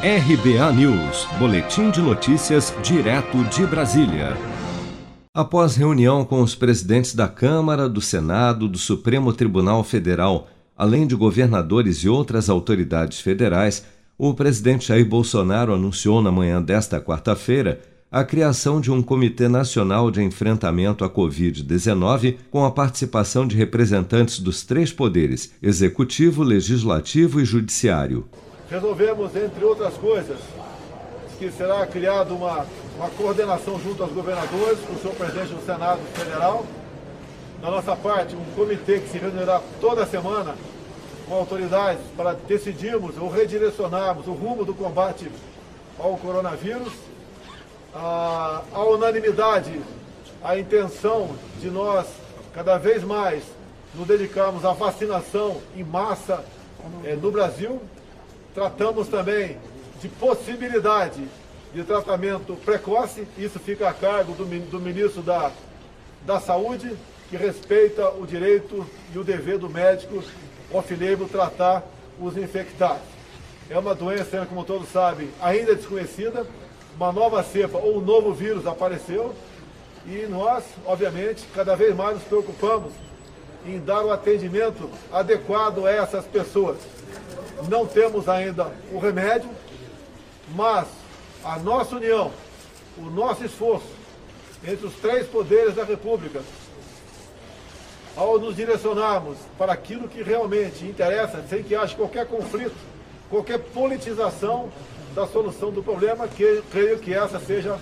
[0.00, 4.36] RBA News, Boletim de Notícias, direto de Brasília.
[5.34, 11.16] Após reunião com os presidentes da Câmara, do Senado, do Supremo Tribunal Federal, além de
[11.16, 13.84] governadores e outras autoridades federais,
[14.16, 20.12] o presidente Jair Bolsonaro anunciou na manhã desta quarta-feira a criação de um Comitê Nacional
[20.12, 27.44] de Enfrentamento à Covid-19 com a participação de representantes dos três poderes: executivo, legislativo e
[27.44, 28.24] judiciário
[28.70, 30.38] resolvemos, entre outras coisas,
[31.38, 32.66] que será criada uma,
[32.96, 36.64] uma coordenação junto aos governadores, com o senhor presidente do Senado Federal.
[37.62, 40.54] Da nossa parte, um comitê que se reunirá toda semana
[41.28, 45.30] com autoridades para decidirmos ou redirecionarmos o rumo do combate
[45.98, 46.92] ao coronavírus.
[47.94, 49.80] A, a unanimidade,
[50.42, 51.30] a intenção
[51.60, 52.06] de nós
[52.54, 53.42] cada vez mais
[53.94, 56.44] nos dedicarmos à vacinação em massa
[57.04, 57.80] é, no Brasil,
[58.58, 59.56] Tratamos também
[60.00, 61.22] de possibilidade
[61.72, 65.52] de tratamento precoce, isso fica a cargo do, do ministro da,
[66.26, 66.92] da Saúde,
[67.30, 68.84] que respeita o direito
[69.14, 70.24] e o dever do médico
[70.72, 71.84] off-label tratar
[72.20, 73.04] os infectados.
[73.70, 76.44] É uma doença, como todos sabem, ainda desconhecida,
[76.96, 79.36] uma nova cepa ou um novo vírus apareceu.
[80.04, 82.92] E nós, obviamente, cada vez mais nos preocupamos
[83.64, 86.76] em dar o atendimento adequado a essas pessoas
[87.66, 89.50] não temos ainda o remédio,
[90.54, 90.86] mas
[91.44, 92.30] a nossa união,
[92.96, 93.88] o nosso esforço
[94.64, 96.42] entre os três poderes da República,
[98.16, 102.74] ao nos direcionarmos para aquilo que realmente interessa, sem que haja qualquer conflito,
[103.30, 104.70] qualquer politização
[105.14, 107.78] da solução do problema, que creio que essa seja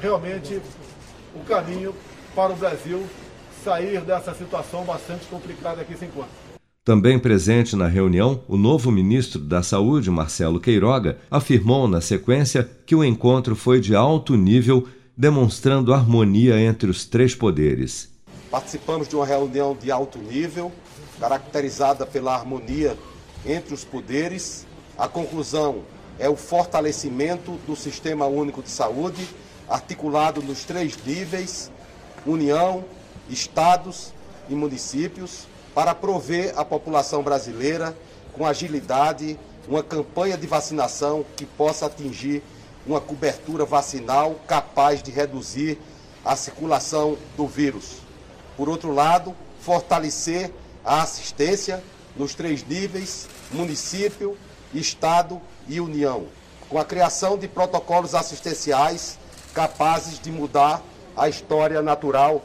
[0.00, 0.60] realmente
[1.34, 1.94] o caminho
[2.34, 3.06] para o Brasil
[3.62, 6.43] sair dessa situação bastante complicada que se encontra.
[6.84, 12.94] Também presente na reunião, o novo ministro da Saúde, Marcelo Queiroga, afirmou na sequência que
[12.94, 18.10] o encontro foi de alto nível, demonstrando harmonia entre os três poderes.
[18.50, 20.70] Participamos de uma reunião de alto nível,
[21.18, 22.98] caracterizada pela harmonia
[23.46, 24.66] entre os poderes.
[24.98, 25.84] A conclusão
[26.18, 29.26] é o fortalecimento do Sistema Único de Saúde,
[29.66, 31.70] articulado nos três níveis:
[32.26, 32.84] União,
[33.30, 34.12] Estados
[34.50, 37.96] e municípios para prover à população brasileira,
[38.32, 42.42] com agilidade, uma campanha de vacinação que possa atingir
[42.86, 45.78] uma cobertura vacinal capaz de reduzir
[46.24, 47.96] a circulação do vírus.
[48.56, 50.52] Por outro lado, fortalecer
[50.84, 51.82] a assistência
[52.16, 54.36] nos três níveis: município,
[54.72, 56.26] estado e união,
[56.68, 59.18] com a criação de protocolos assistenciais
[59.52, 60.82] capazes de mudar
[61.16, 62.42] a história natural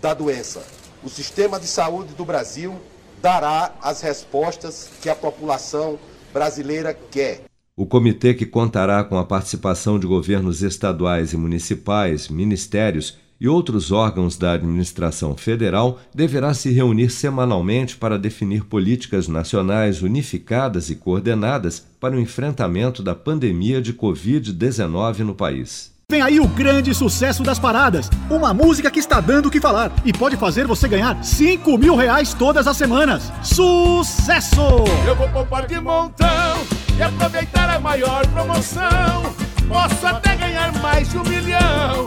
[0.00, 2.74] da doença o sistema de saúde do Brasil
[3.20, 5.98] dará as respostas que a população
[6.32, 7.42] brasileira quer.
[7.76, 13.90] O comitê, que contará com a participação de governos estaduais e municipais, ministérios e outros
[13.90, 21.84] órgãos da administração federal, deverá se reunir semanalmente para definir políticas nacionais unificadas e coordenadas
[22.00, 25.93] para o enfrentamento da pandemia de Covid-19 no país.
[26.14, 28.08] Vem aí o grande sucesso das paradas.
[28.30, 31.96] Uma música que está dando o que falar e pode fazer você ganhar 5 mil
[31.96, 33.32] reais todas as semanas.
[33.42, 34.84] Sucesso!
[35.04, 36.64] Eu vou poupar de montão
[36.96, 39.34] e aproveitar a maior promoção.
[39.66, 42.06] Posso até ganhar mais de um milhão.